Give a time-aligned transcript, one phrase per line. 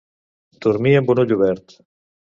[0.65, 1.81] Dormir amb un ull obert.